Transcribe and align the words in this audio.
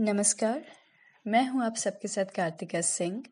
नमस्कार, 0.00 0.64
मैं 1.26 1.46
हूँ 1.46 1.64
आप 1.64 1.76
सबके 1.76 2.08
साथ 2.08 2.24
Kartika 2.24 2.80
Singh. 2.80 3.22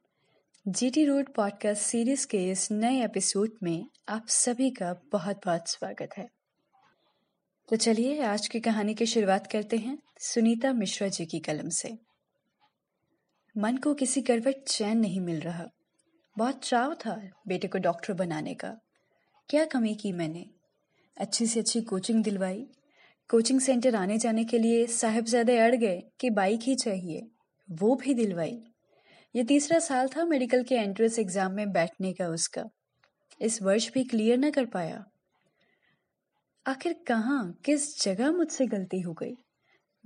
GT 0.68 1.04
road 1.04 1.34
podcast 1.34 1.82
series 1.82 2.26
के 2.26 2.50
इस 2.50 2.70
नए 2.70 3.04
एपिसोड 3.04 3.50
में 3.62 3.86
आप 4.08 4.26
सभी 4.28 4.70
का 4.70 5.00
बहुत 5.12 5.40
बहुत 5.44 5.68
स्वागत 5.68 6.08
है। 6.16 6.28
तो 7.68 7.76
चलिए, 7.76 8.22
आज 8.22 8.48
की 8.48 8.60
कहानी 8.60 8.94
की 8.94 9.06
शुरुआत 9.06 9.52
करते 9.52 9.76
हैं 9.76 9.98
सुनीता 10.18 10.72
मिश्रा 10.72 11.08
जी 11.08 11.26
की 11.26 11.38
कलम 11.38 11.68
से। 11.68 11.98
मन 13.58 13.76
को 13.76 13.94
किसी 13.94 14.22
करवट 14.22 14.54
चैन 14.68 14.98
नहीं 14.98 15.20
मिल 15.20 15.40
रहा। 15.40 15.66
बहुत 16.38 16.64
चाव 16.64 16.94
था 16.94 17.30
बेटे 17.48 17.68
को 17.68 17.78
डॉक्टर 17.78 18.12
बनाने 18.12 18.54
का। 18.54 18.76
क्या 19.50 19.64
कमी 19.64 19.94
की 19.94 20.12
मैंने? 20.12 20.46
अच्छी 21.16 21.46
से 21.46 21.60
अच्छी 21.60 21.80
कोचिंग 21.80 22.24
दिलवाई 22.24 22.66
कोचिंग 23.30 23.60
सेंटर 23.60 23.94
आने 23.94 24.18
जाने 24.18 24.44
के 24.44 24.58
लिए 24.58 24.86
साहिबजादे 24.86 25.58
अड़ 25.58 25.74
गए 25.74 26.02
कि 26.20 26.30
बाइक 26.30 26.60
ही 26.62 26.74
चाहिए, 26.74 27.26
वो 27.70 27.94
भी 27.94 28.14
दिलवाई। 28.14 28.58
ये 29.34 29.44
तीसरा 29.44 29.78
साल 29.78 30.08
था 30.08 30.24
मेडिकल 30.24 30.62
के 30.62 30.74
एंट्रेंस 30.74 31.18
एग्ज़ाम 31.18 31.52
में 31.52 31.72
बैठने 31.72 32.12
का 32.12 32.28
उसका। 32.28 32.64
इस 33.40 33.62
वर्ष 33.62 33.92
भी 33.92 34.04
क्लियर 34.04 34.38
न 34.38 34.50
कर 34.50 34.66
पाया। 34.66 35.04
आखिर 36.66 36.92
कहाँ, 37.06 37.60
किस 37.64 38.04
जगह 38.04 38.32
मुझसे 38.32 38.66
गलती 38.66 39.00
हो 39.00 39.12
गई? 39.12 39.34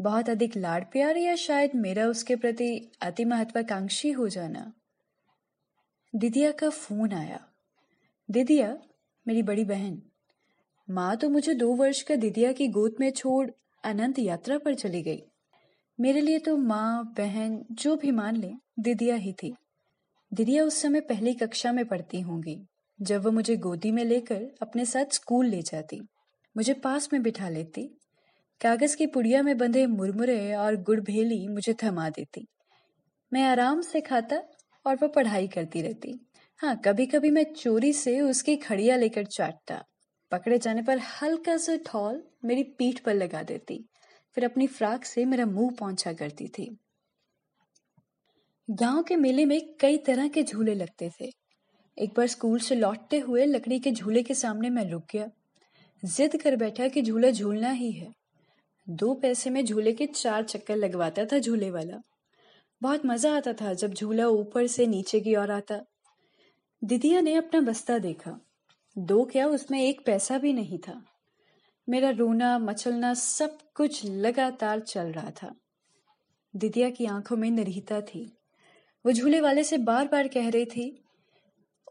बहुत 0.01 0.31
अधिक 0.31 0.57
लाड़ 0.57 0.85
प्यार 0.85 1.17
या 1.17 1.35
शायद 1.35 1.71
मेरा 1.75 2.07
उसके 2.07 2.37
प्रति 2.37 2.91
अति 3.03 3.25
महत्वाकांक्षी 3.25 4.11
हो 4.11 4.29
जाना? 4.29 4.73
दिदिया 6.15 6.53
का 6.53 6.71
फ़ोन 6.71 7.13
आया। 7.13 7.41
दिदिया, 8.31 8.79
मेरी 9.27 9.43
बड़ी 9.43 9.65
बहन 9.65 10.03
माँ 10.91 11.17
तो 11.17 11.29
मुझे 11.29 11.55
दो 11.55 11.75
वर्ष 11.75 12.03
का 12.03 12.17
दिदिया 12.17 12.53
की 12.53 12.69
गोद 12.69 12.95
में 13.01 13.11
छोड़ 13.11 13.51
अनंत 13.85 14.19
यात्रा 14.19 14.59
पर 14.59 14.75
चली 14.75 15.03
गई। 15.03 15.23
मेरे 16.01 16.21
लिए 16.21 16.39
तो 16.39 16.57
माँ, 16.57 17.15
बहन, 17.19 17.65
जो 17.73 17.97
भी 17.97 18.11
मान 18.11 18.37
ले, 18.37 18.51
दिदिया 18.79 19.17
ही 19.17 19.33
थी। 19.33 19.55
दिदिया 20.33 20.65
उस 20.65 20.83
समय 20.83 21.01
पहली 21.01 21.35
कक्षा 21.35 21.73
में 21.73 21.85
पढ़ती 21.85 22.21
होंगी, 22.21 22.67
जब 23.01 23.25
वह 23.25 23.31
मुझे 23.31 23.57
गोदी 23.57 23.91
में 23.91 24.05
लेकर 24.05 24.43
अपने 24.63 24.85
साथ 24.85 25.05
स्कूल 25.13 25.47
ले 25.47 25.63
जाती। 25.63 26.01
मुझे 26.57 26.75
पास 26.75 27.09
में 27.13 27.23
बिठा 27.23 27.49
लेती, 27.49 27.99
कागज़ 28.61 28.97
की 28.97 29.07
पुड़िया 29.07 29.43
में 29.43 29.59
बंधे 29.59 29.87
मुरमुरे 29.87 30.55
और 30.55 30.77
गुड़ 30.77 31.01
भेली 31.01 31.49
मुझे 31.49 31.75
थमा 31.75 32.09
देती। 32.11 32.47
मैं 33.33 33.45
आराम 33.45 33.81
से 33.81 34.01
खाता 34.01 34.43
और 34.87 34.97
वह 34.97 35.09
पढ़ाई 35.09 35.49
करती 35.49 35.83
रहती। 35.83 36.29
हाँ 36.57 36.81
कभी 36.85 37.07
कभी 37.07 37.31
मैं 37.31 37.45
चोरी 37.55 37.93
से 37.93 38.21
उसकी 38.21 38.57
खड़िया 38.57 38.97
लेकर 38.97 39.25
चाटता। 39.25 39.85
पकड़े 40.31 40.59
जाने 40.59 40.83
पर 40.83 40.99
हल्का 40.99 41.57
सा 41.57 41.77
ठॉल 41.77 42.23
मेरी 42.45 42.63
पीठ 42.63 42.99
पर 42.99 43.15
लगा 43.15 43.43
देती। 43.43 43.85
फिर 44.35 44.45
अपनी 44.45 44.67
फ्राक 44.67 45.05
से 45.05 45.25
मेरा 45.25 45.47
मुँह 45.47 45.71
पहुँचा 45.71 46.13
करती 46.13 46.49
थी। 46.49 46.79
गाँव 48.71 49.03
के 49.03 49.17
मेले 49.17 49.45
में 49.45 49.75
कई 49.81 49.99
तरह 49.99 50.29
के 50.29 50.43
झूले 50.43 50.75
लगते 50.75 51.11
थे। 51.21 51.31
एक 51.99 52.11
बार 52.17 52.27
स्कूल 52.27 52.59
से 52.59 52.75
लौटते 52.75 53.19
हुए 53.19 53.47
लकड़ी 53.47 53.79
के 53.79 53.91
झूले 53.91 54.23
के 54.23 54.35
सामने 54.35 54.71
मैं 54.71 54.91
रुक 54.91 55.03
गया। 55.13 55.31
जिद 56.05 56.43
कर 56.43 56.57
बैठा 56.57 56.89
कि 56.89 57.03
झूला 57.03 57.31
झूलना 57.31 57.71
ही 57.71 57.93
है। 57.93 58.15
दो 58.89 59.15
पैसे 59.15 59.51
में 59.51 59.65
झूले 59.65 59.93
के 59.93 60.07
चार 60.07 60.45
चक्कर 60.45 60.77
लगवाता 60.77 61.25
था 61.25 61.39
झूले 61.39 61.71
वाला। 61.71 62.03
बहुत 62.83 63.07
मज़ा 63.07 63.37
आता 63.37 63.53
था 63.53 63.75
जब 63.75 63.95
झूला 63.95 64.29
ऊपर 64.29 64.67
से 64.67 64.87
नीचे 64.87 65.21
की 65.21 65.37
ओर 65.37 65.51
आता। 65.51 65.81
दिदिया 66.85 67.21
ने 67.21 67.35
अपना 67.35 67.61
बस्ता 67.61 67.99
देखा। 67.99 68.41
दो 68.99 69.25
क्या 69.25 69.47
उसमें 69.47 69.83
एक 69.83 70.01
पैसा 70.07 70.39
भी 70.39 70.53
नहीं 70.53 70.79
था। 70.79 71.05
मेरा 71.89 72.11
रोना, 72.11 72.59
मचलना 72.59 73.15
सब 73.15 73.59
कुछ 73.75 74.05
लगातार 74.05 74.81
चल 74.81 75.13
रहा 75.13 75.31
था। 75.31 75.55
दिदिया 76.57 76.91
की 76.91 77.07
आँखों 77.07 77.37
में 77.37 77.51
निरहिता 77.51 78.01
थी। 78.01 78.37
वो 79.07 79.13
झूले 79.13 79.41
वाले 79.41 79.65
से 79.65 79.79
बार 79.79 80.09
बार 80.09 80.29
कह 80.29 80.49
रही 80.51 80.65
थी, 80.65 81.05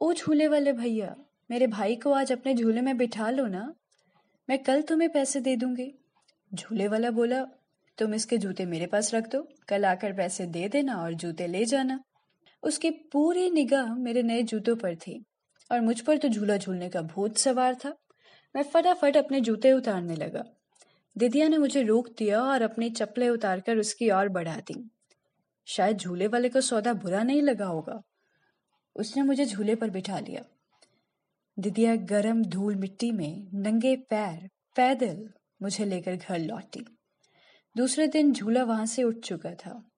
ओ 0.02 0.14
झूले 0.14 0.48
वाले 0.48 0.74
भैया, 0.74 1.16
मेरे 1.52 1.68
भाई 1.68 1.96
को 1.96 2.12
आज 2.12 2.32
अपने 2.32 2.54
झूले 2.54 2.82
में 2.82 2.98
बिठा 2.98 3.30
लो 3.30 3.48
ना। 3.48 3.74
मैं 4.50 4.64
कल 4.64 4.82
तुम्हें 4.82 5.12
पैसे 5.12 5.42
दे 5.42 5.56
दूँगी। 5.56 5.94
झूले 6.54 6.88
वाला 6.88 7.12
बोला, 7.12 7.44
तुम 7.98 8.14
इसके 8.14 8.38
जूते 8.38 8.66
मेरे 8.66 8.86
पास 8.86 9.14
रख 9.14 9.28
दो। 9.28 9.48
कल 9.68 9.86
आकर 9.86 10.14
पैसे 10.14 10.46
दे 10.46 10.70
देना 10.70 10.96
और 10.96 11.14
जूते 11.14 11.48
ले 11.48 11.66
जाना। 11.66 12.00
उसकी 12.64 12.92
पूरी 12.92 13.52
निगाह 13.52 13.96
मेरे 13.96 14.24
नए 14.24 14.44
जूतों 14.44 14.76
पर 14.76 14.96
थी। 14.96 15.24
और 15.72 15.82
मुझ 15.82 16.02
पर 16.02 16.18
तो 16.18 16.28
झूला 16.28 16.58
झूलने 16.58 16.90
का 16.90 17.02
भूत 17.02 17.38
सवार 17.38 17.76
था। 17.76 17.98
मैं 18.56 18.64
फटाफट 18.64 19.18
अपने 19.18 19.42
जूते 19.42 19.72
उतारने 19.72 20.16
लगा। 20.16 20.44
दिदिया 21.18 21.48
ने 21.48 21.58
मुझे 21.58 21.84
रोक 21.84 22.10
दिया 22.18 22.42
और 22.42 22.62
अपनी 22.62 22.90
चप्पलें 22.90 23.30
उतारकर 23.30 23.78
उसकी 23.78 24.12
ओर 24.12 24.30
बढ़ा 24.30 24.56
दी। 24.56 24.90
शायद 25.66 25.98
झूले 25.98 26.28
वाले 26.28 26.50
को 26.50 26.62
सौदा 26.62 26.94
बुरा 26.94 27.24
नहीं 27.24 27.42
लगा 27.42 27.66
होगा। 27.66 28.04
उसने 28.96 29.24
मुझे 29.24 29.46
झूले 29.46 29.76
पर 29.76 29.90
बिठा 29.90 30.20
लिया। 30.20 30.44
दिदिया 31.60 31.96
गरम 31.96 32.44
धूल 32.44 32.76
मिट्टी 32.76 33.12
में 33.12 33.48
नंगे 33.54 33.96
पैर, 33.96 34.50
पैदल 34.76 35.30
मुझे 35.62 35.86
लेकर 35.86 36.16
घर 36.16 36.40
लौटी। 36.40 36.98
दूसरे 37.78 38.08
दिन 38.08 38.34
झूला 38.34 38.64
वहाँ 38.64 38.86
से 38.86 39.04
उठ 39.04 39.16
चुका 39.16 39.54
था। 39.54 39.90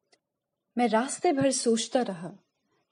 मैं 0.78 0.88
रास्ते 0.88 1.32
भर 1.32 1.52
सोचता 1.52 2.02
रहा 2.02 2.32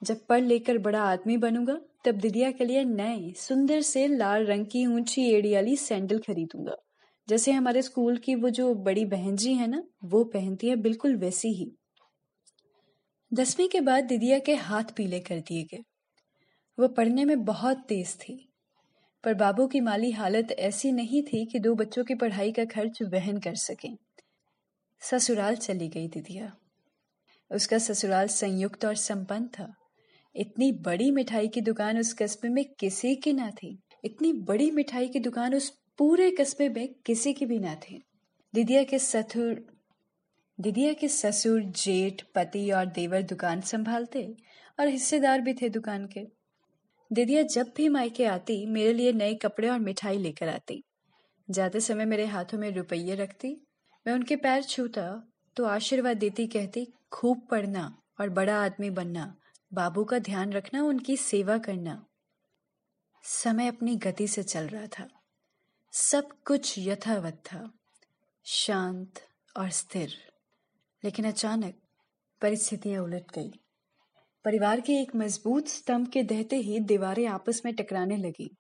जब 0.04 0.26
पढ़ 0.26 0.42
लेकर 0.42 0.78
बड़ा 0.78 1.02
आदमी 1.02 1.38
बनूँगा, 1.38 1.80
तब 2.06 2.12
दिदिया 2.12 2.52
के 2.52 2.66
लिए 2.66 2.84
नए, 2.84 3.34
सुंदर 3.34 3.82
से 3.82 4.08
लाल 4.08 4.46
रंग 4.46 4.66
की 4.66 4.86
ऊँची 4.86 5.30
एड़ी 5.32 5.54
वाली 5.54 5.76
सैंडल 5.76 6.20
खरीदूँगा। 6.20 6.76
जैसे 7.30 7.52
हमारे 7.52 7.82
स्कूल 7.82 8.18
की 8.18 8.36
वो 8.36 8.50
जो 8.50 8.74
बड़ी 8.74 9.06
बहन 9.06 9.36
जी 9.36 9.54
है 9.54 9.68
ना, 9.68 9.84
वो 10.04 10.24
पहनती 10.24 10.68
है 10.68 10.76
बिल्कुल 10.76 11.16
वैसी 11.16 11.54
ही। 11.54 11.72
दसवीं 13.34 13.70
के 13.70 13.82
बाद 13.82 14.04
दिदिया 14.04 14.40
के 14.40 14.56
हाथ 14.56 14.84
पीले 14.84 15.20
कर 15.20 15.40
दिए 15.40 15.64
गए। 15.64 15.84
वो 16.80 16.88
पढ़ने 16.88 17.26
में 17.26 17.46
बहुत 17.46 17.78
तेज 17.78 18.16
थी, 18.16 18.54
पर 19.24 19.34
बाबू 19.34 19.68
की 19.68 19.80
माली 19.80 20.12
हालत 20.12 20.52
ऐसी 20.52 20.92
नहीं 20.92 21.24
थी 21.24 21.46
कि 21.46 21.60
दो 21.60 21.76
बच्चों 21.76 22.04
की 22.04 22.16
पढ़ाई 22.16 22.52
का 22.52 22.66
खर्च 22.66 23.02
वहन 23.02 23.38
कर 23.38 23.56
सके। 23.56 23.90
ससुराल 25.02 25.56
चली 25.56 25.88
गई 25.88 26.08
दिदिया। 26.08 26.54
उसका 27.52 27.78
ससुराल 27.78 28.28
संयुक्त 28.28 28.86
और 28.86 28.96
संपन्न 28.96 29.48
था। 29.48 29.77
इतनी 30.38 30.72
बड़ी 30.72 31.12
मिठाई 31.12 31.48
की 31.48 31.62
दुकान 31.62 32.00
उस 32.00 32.14
कस्बे 32.14 32.50
में 32.50 32.66
किसी 32.80 33.16
की 33.16 33.34
ना 33.34 33.52
थी। 33.52 33.80
इतनी 34.06 34.34
बड़ी 34.34 34.72
मिठाई 34.72 35.08
की 35.08 35.20
दुकान 35.20 35.56
उस 35.56 35.70
पूरे 35.98 36.32
कस्बे 36.32 36.70
में 36.70 36.96
किसी 37.06 37.34
की 37.34 37.46
भी 37.46 37.60
ना 37.60 37.76
थी। 37.76 38.04
दिदिया 38.54 38.84
के 38.84 39.00
ससुर, 39.00 39.66
दिदिया 40.60 40.94
के 40.94 41.08
ससुर 41.08 41.64
जेठ, 41.64 42.22
पति 42.36 42.72
और 42.72 42.86
देवर 42.86 43.22
दुकान 43.22 43.62
संभालते 43.62 44.36
और 44.80 44.88
हिस्सेदार 44.88 45.42
भी 45.42 45.54
थे 45.54 45.70
दुकान 45.70 46.08
के। 46.08 46.22
दिदिया 47.14 47.42
जब 47.42 47.74
भी 47.78 47.90
मायके 47.90 48.26
आती, 48.26 48.66
मेरे 48.66 48.94
लिए 48.94 49.14
नए 49.14 49.34
कपड़े 49.34 49.68
और 49.68 49.80
मिठाई 49.80 50.18
लेकर 50.18 50.48
आती। 50.48 50.84
जाते 51.50 51.80
समय 51.80 52.06
मेरे 52.06 52.26
हाथों 52.26 52.58
में 52.58 52.72
रुपये 52.72 53.16
रखती। 53.16 53.68
मैं 54.08 54.14
उनके 54.14 54.36
पैर 54.36 54.64
छूता 54.64 55.34
तो 55.56 55.66
आशीर्वाद 55.66 56.18
देती, 56.18 56.48
कहती, 56.48 56.94
खूब 57.12 57.48
पढ़ना 57.52 58.02
और 58.20 58.30
बड़ा 58.30 58.64
आदमी 58.66 58.90
बनना। 58.90 59.36
बाबू 59.74 60.04
का 60.04 60.20
ध्यान 60.20 60.54
रखना, 60.54 60.84
उनकी 60.84 61.18
सेवा 61.18 61.58
करना। 61.58 62.06
समय 63.24 63.68
अपनी 63.68 63.96
गति 63.96 64.28
से 64.28 64.44
चल 64.44 64.68
रहा 64.68 64.88
था। 64.88 65.08
सब 65.92 66.30
कुछ 66.46 66.76
यथावत 66.78 67.34
था। 67.34 67.72
शांत 68.44 69.14
और 69.58 69.70
स्थिर। 69.70 70.14
लेकिन 71.04 71.26
अचानक 71.26 71.76
परिस्थितियाँ 72.42 73.04
उलट 73.04 73.32
गई। 73.36 73.52
परिवार 74.46 74.82
के 74.82 74.94
एक 74.94 75.16
मज़बूत 75.16 75.68
स्तंभ 75.68 76.08
के 76.08 76.24
दहते 76.24 76.56
ही 76.56 76.80
दीवारें 76.80 77.28
आपस 77.28 77.62
में 77.66 77.76
टकराने 77.76 78.18
लगी। 78.18 78.56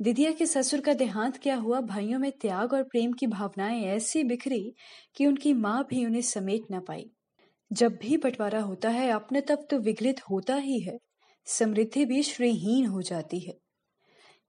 दिदिया 0.00 0.32
के 0.32 0.46
ससुर 0.46 0.80
का 0.80 0.94
देहांत 0.94 1.36
क्या 1.36 1.56
हुआ, 1.56 1.80
भाइयों 1.80 2.18
में 2.18 2.32
त्याग 2.32 2.72
और 2.72 2.82
प्रेम 2.82 3.12
की 3.12 3.26
भावनाएँ 3.26 3.82
ऐसी 3.84 4.24
बिखरी 4.24 4.74
कि 5.16 5.26
उनकी 5.26 5.52
माँ 5.52 5.86
भी 5.90 6.06
उन्हें 6.06 6.22
समेट 6.22 6.62
न 6.72 6.80
पाई। 6.80 7.10
जब 7.74 7.96
भी 7.96 8.16
बंटवारा 8.16 8.60
होता 8.60 8.88
है, 8.88 9.10
अपने 9.10 9.40
तब 9.40 9.66
तो 9.70 9.78
विघलित 9.78 10.20
होता 10.30 10.54
ही 10.54 10.80
है। 10.80 10.98
समृद्धि 11.46 12.04
भी 12.04 12.22
श्रीहीन 12.22 12.86
हो 12.86 13.02
जाती 13.02 13.40
है। 13.40 13.54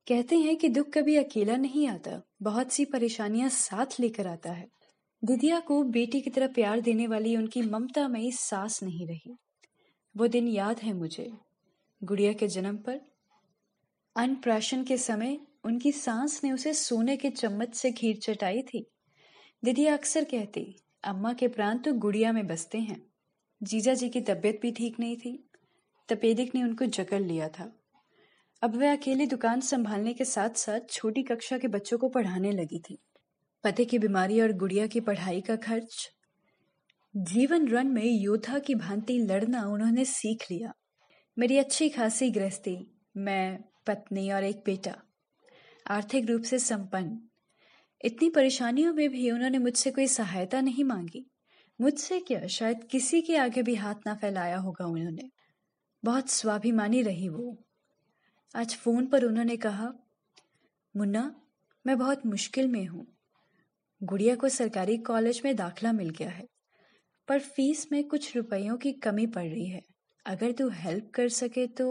कहते 0.08 0.38
हैं 0.38 0.56
कि 0.56 0.70
दुख 0.70 0.90
कभी 0.90 1.16
अकेला 1.16 1.56
नहीं 1.56 1.88
आता, 1.88 2.22
बहुत 2.42 2.72
सी 2.72 2.86
परेशानियाँ 2.86 3.50
साथ 3.50 3.86
लेकर 4.00 4.28
आता 4.28 4.52
है। 4.52 4.68
दिदिया 5.24 5.60
को 5.60 5.84
बेटी 5.84 6.22
की 6.22 6.30
तरह 6.30 6.48
प्यार 6.48 6.82
देने 6.82 7.08
वाली 7.08 7.36
उनकी 7.36 7.62
ममता 7.62 8.08
में 8.08 8.32
सास 8.32 8.84
नहीं 8.84 9.08
रही। 9.08 9.38
वो 10.18 10.28
दिन 10.28 10.48
याद 10.48 10.80
है 10.80 10.94
मुझे। 10.94 11.32
गुड़िया 12.04 12.34
के 12.34 12.48
जन्म 12.48 12.78
पर 12.78 13.02
अनप्राशन 14.16 14.84
के 14.84 14.98
समय, 14.98 15.40
उनकी 15.64 15.92
सांस 15.92 16.44
ने 16.44 16.52
उसे 16.52 16.74
सोने 16.74 17.18
के 17.18 17.30
चम्मच 17.30 17.76
से 17.76 17.92
खीर 17.92 18.18
चटाई 18.18 18.62
थी। 18.62 18.88
दीदी 19.64 19.86
अक्सर 19.86 20.24
कहती, 20.24 20.76
अम्मा 21.04 21.34
के 21.34 21.48
प्राण 21.48 21.78
तो 21.78 21.94
गुड़िया 21.94 22.32
में 22.32 22.48
बसते 22.48 22.78
हैं। 22.78 23.15
जीजा 23.66 23.94
जी 23.94 24.10
की 24.10 24.22
तबीयत 24.22 24.60
भी 24.62 24.72
ठीक 24.72 25.00
नहीं 25.00 25.18
थी। 25.18 25.50
तपेदिक 26.10 26.56
ने 26.56 26.64
उनको 26.64 26.86
जकड़ 26.86 27.22
लिया 27.22 27.50
था। 27.50 27.80
अब 28.62 28.76
वह 28.76 28.96
अकेली 28.96 29.26
दुकान 29.26 29.62
संभालने 29.62 30.14
के 30.14 30.26
साथ 30.26 30.50
साथ 30.50 30.80
छोटी 30.90 31.24
कक्षा 31.24 31.58
के 31.58 31.68
बच्चों 31.68 31.98
को 31.98 32.10
पढ़ाने 32.10 32.52
लगी 32.52 32.80
थी। 32.80 32.98
पति 33.64 33.86
की 33.86 34.00
बीमारी 34.00 34.42
और 34.42 34.52
गुड़िया 34.52 34.88
की 34.88 35.00
पढ़ाई 35.00 35.42
का 35.42 35.56
खर्च। 35.56 36.12
जीवन 37.16 37.68
रण 37.68 37.88
में 37.88 38.06
योद्धा 38.06 38.60
की 38.60 38.76
भांति 38.76 39.18
लड़ना 39.20 39.64
उन्होंने 39.64 40.06
सीख 40.06 40.52
लिया। 40.52 40.74
मेरी 41.40 41.58
अच्छी 41.58 41.90
खासी 41.90 42.32
गृहस्थी, 42.32 42.92
मैं, 43.18 43.60
पत्नी 43.88 44.32
और 44.32 44.44
एक 44.44 44.58
बेटा। 44.66 44.96
आर्थिक 45.88 46.26
रूप 46.30 46.42
से 46.42 46.60
संपन्न। 46.60 47.20
इतनी 48.06 48.30
परेशानियों 48.30 48.94
में 48.94 49.10
भी 49.10 49.32
उन्होंने 49.32 49.58
मुझसे 49.58 49.92
कोई 49.92 50.08
सहायता 50.08 50.62
नहीं 50.62 50.84
मांगी। 50.84 51.32
मुझसे 51.80 52.20
क्या, 52.20 52.48
शायद 52.48 52.84
किसी 52.84 53.22
के 53.22 53.36
आगे 53.38 53.62
भी 53.64 53.76
हाथ 53.76 53.96
ना 54.06 54.14
फैलाया 54.16 54.58
होगा 54.58 54.86
उन्होंने। 54.86 55.30
बहुत 56.04 56.30
स्वाभिमानी 56.30 57.02
रही 57.02 57.30
वो। 57.30 57.58
आज 58.56 58.76
फ़ोन 58.76 59.08
पर 59.08 59.24
उन्होंने 59.24 59.58
कहा, 59.58 59.92
मुन्ना, 60.96 61.24
मैं 61.86 61.98
बहुत 61.98 62.26
मुश्किल 62.26 62.68
में 62.68 62.86
हूँ। 62.86 63.06
गुड़िया 64.02 64.36
को 64.36 64.50
सरकारी 64.50 64.98
कॉलेज 64.98 65.42
में 65.46 65.56
दाखला 65.56 65.92
मिल 65.92 66.10
गया 66.10 66.30
है, 66.30 66.48
पर 67.28 67.40
फ़ीस 67.40 67.88
में 67.92 68.04
कुछ 68.04 68.36
रुपयों 68.38 68.78
की 68.78 68.92
कमी 68.94 69.28
पड़ 69.28 69.48
रही 69.48 69.66
है। 69.66 69.84
अगर 70.26 70.52
तू 70.52 70.70
हेल्प 70.70 71.12
कर 71.16 71.30
सके 71.30 71.68
तो 71.68 71.88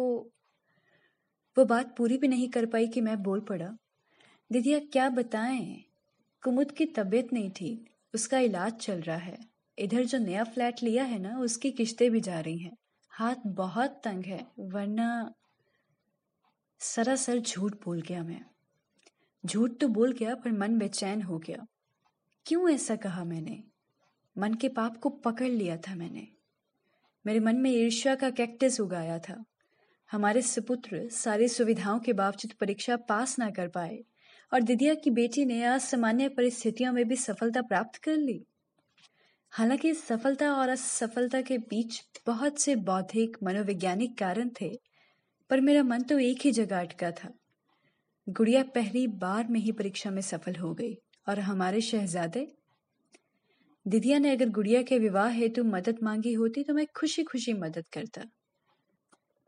वो 1.56 1.64
बात 1.64 1.96
पूरी 1.96 2.18
भी 2.18 2.28
नहीं 2.28 2.48
कर 2.48 2.66
पाई 2.66 2.86
कि 2.88 3.00
मैं 3.00 3.22
बोल 3.22 3.40
पड़ा 3.40 3.76
दीदिया 4.50 4.78
क्या 4.78 5.08
बताएँ? 5.10 5.84
कुमुद 6.42 6.72
की 6.72 6.86
तबीयत 6.86 7.32
नहीं 7.32 7.50
ठीक, 7.50 7.90
उसका 8.14 8.38
इलाज 8.38 8.72
चल 8.72 9.00
रहा 9.00 9.16
है। 9.16 9.53
इधर 9.78 10.04
जो 10.04 10.18
नया 10.18 10.44
फ्लैट 10.44 10.82
लिया 10.82 11.04
है 11.04 11.18
ना, 11.18 11.38
उसकी 11.38 11.70
किश्तें 11.70 12.10
भी 12.10 12.20
जा 12.20 12.40
रही 12.40 12.58
हैं। 12.58 12.76
हाथ 13.08 13.34
बहुत 13.46 14.00
तंग 14.04 14.24
है, 14.24 14.46
वरना 14.58 15.34
सरासर 16.78 17.38
झूठ 17.38 17.72
बोल 17.84 18.00
गया 18.00 18.24
मैं। 18.24 18.44
झूठ 19.46 19.70
तो 19.80 19.88
बोल 19.88 20.12
गया, 20.12 20.34
पर 20.34 20.52
मन 20.52 20.78
बेचैन 20.78 21.22
हो 21.22 21.38
गया। 21.38 21.66
क्यों 22.46 22.70
ऐसा 22.70 22.96
कहा 22.96 23.24
मैंने? 23.24 23.64
मन 24.38 24.54
के 24.54 24.68
पाप 24.68 24.96
को 24.96 25.08
पकड़ 25.08 25.48
लिया 25.48 25.76
था 25.76 25.94
मैंने। 25.94 26.28
मेरे 27.26 27.40
मन 27.40 27.56
में 27.56 27.70
ईर्ष्या 27.70 28.14
का 28.14 28.30
कैक्टस 28.30 28.80
उगाया 28.80 29.18
था। 29.18 29.44
हमारे 30.12 30.42
सुपुत्र 30.42 31.08
सारी 31.08 31.48
सुविधाओं 31.48 31.98
के 31.98 32.12
बावजूद 32.12 32.52
परीक्षा 32.52 32.96
पास 32.96 33.38
ना 33.38 33.50
कर 33.50 33.68
पाए, 33.68 34.04
और 34.52 34.60
दिदिया 34.60 34.94
की 34.94 35.10
बेटी 35.10 35.44
ने 35.44 35.62
असामान्य 35.62 36.28
परिस्थितियों 36.28 36.92
में 36.92 37.08
भी 37.08 37.16
सफलता 37.16 37.62
प्राप्त 37.62 37.96
कर 37.96 38.16
ली। 38.16 38.46
हालाँकि 39.54 39.94
सफलता 39.94 40.54
और 40.54 40.68
असफलता 40.68 41.40
के 41.40 41.58
बीच 41.58 42.02
बहुत 42.26 42.60
से 42.60 42.76
बौद्धिक, 42.76 43.36
मनोवैज्ञानिक 43.42 44.18
कारण 44.18 44.50
थे, 44.60 44.80
पर 45.50 45.60
मेरा 45.60 45.82
मन 45.82 46.02
तो 46.02 46.18
एक 46.18 46.38
ही 46.40 46.52
जगह 46.52 46.80
अटका 46.80 47.10
था। 47.10 47.32
गुड़िया 48.28 48.62
पहली 48.62 49.06
बार 49.06 49.48
में 49.48 49.60
ही 49.60 49.72
परीक्षा 49.72 50.10
में 50.10 50.22
सफल 50.22 50.54
हो 50.54 50.74
गई, 50.74 50.94
और 51.28 51.40
हमारे 51.40 51.80
शहजादे? 51.80 52.56
दिदिया 53.86 54.18
ने 54.18 54.30
अगर 54.30 54.48
गुड़िया 54.48 54.82
के 54.82 54.98
विवाह 54.98 55.28
हेतु 55.28 55.64
मदद 55.64 55.98
मांगी 56.02 56.32
होती 56.32 56.62
तो 56.62 56.74
मैं 56.74 56.86
खुशी 56.86 57.22
खुशी 57.22 57.52
मदद 57.52 57.84
करता। 57.92 58.22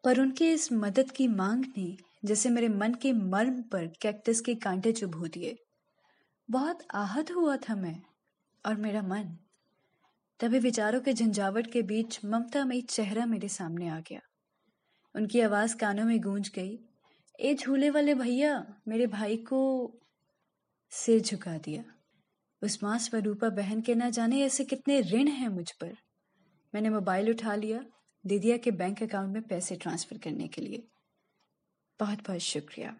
पर 0.05 0.21
उनके 0.21 0.53
इस 0.53 0.73
मदद 0.73 1.11
की 1.11 1.29
मांग 1.29 1.65
ने, 1.79 1.97
जैसे 2.25 2.51
मेरे 2.51 2.69
मन 2.69 2.95
के 2.95 3.13
मर्म 3.13 3.63
पर 3.63 3.87
कैक्टस 3.87 4.41
के 4.41 4.55
कांटे 4.55 4.93
चुभो 4.93 5.27
दिए। 5.27 5.57
बहुत 6.51 6.79
आहत 6.95 7.31
हुआ 7.31 7.57
था 7.57 7.75
मैं, 7.75 8.03
और 8.67 8.77
मेरा 8.77 9.03
मन 9.03 9.39
तभी 10.41 10.59
विचारों 10.59 11.01
के 11.01 11.13
झंझावट 11.13 11.73
के 11.73 11.83
बीच 11.83 12.25
ममता 12.25 12.65
में 12.65 12.83
चेहरा 12.83 13.27
मेरे 13.27 13.49
सामने 13.49 13.89
आ 13.89 14.01
गया। 14.01 14.21
उनकी 15.15 15.41
आवाज़ 15.41 15.77
कानों 15.77 16.05
में 16.05 16.21
गूंज 16.21 16.51
गई। 16.55 16.79
ए, 17.41 17.55
झूले 17.55 17.91
वाले 17.91 18.15
भैया, 18.15 18.81
मेरे 18.89 19.07
भाई 19.07 19.37
को 19.37 19.93
सिर 20.91 21.21
झुका 21.21 21.59
दिया। 21.59 21.85
उस 22.63 22.83
माँ 22.83 22.99
स्वरूपा 22.99 23.49
बहन 23.49 23.81
के 23.81 23.95
ना 23.95 24.11
जाने 24.11 24.43
ऐसे 24.43 24.65
कितने 24.65 25.01
ऋण 25.01 25.29
हैं 25.29 25.49
मुझ 25.49 25.71
पर। 25.71 25.97
मैंने 26.75 26.91
मोबाइल 26.91 27.31
उठा 27.31 27.55
लिया 27.55 27.85
दीदिया 28.27 28.57
के 28.57 28.71
बैंक 28.71 29.03
अकाउंट 29.03 29.33
में 29.33 29.43
पैसे 29.43 29.77
ट्रांसफ़र 29.77 30.19
करने 30.19 30.49
के 30.49 30.63
लिए। 30.63 30.89
बहुत 32.01 32.19
बहुत 32.19 32.41
शुक्रिया। 32.41 32.97